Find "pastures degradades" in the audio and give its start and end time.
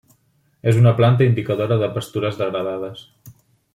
1.99-3.05